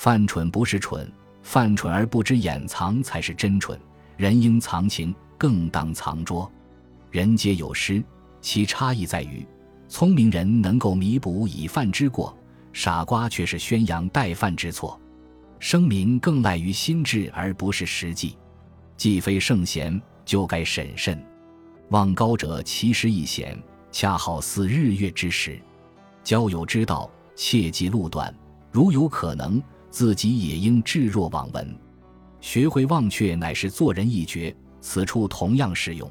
[0.00, 1.12] 犯蠢不是蠢，
[1.42, 3.76] 犯蠢而不知掩藏才是真蠢。
[4.16, 6.48] 人应藏情，更当藏拙。
[7.10, 8.00] 人皆有失，
[8.40, 9.44] 其差异在于，
[9.88, 12.32] 聪明人能够弥补已犯之过，
[12.72, 15.00] 傻瓜却是宣扬待犯之错。
[15.58, 18.38] 声名更赖于心智，而不是实际。
[18.96, 21.20] 既非圣贤，就该审慎。
[21.88, 23.60] 望高者，其实易险，
[23.90, 25.60] 恰好似日月之时。
[26.22, 28.32] 交友之道，切忌路短。
[28.70, 29.60] 如有可能，
[29.90, 31.76] 自己也应置若罔闻。
[32.40, 34.54] 学会忘却，乃是做人一绝。
[34.80, 36.10] 此处同样适用。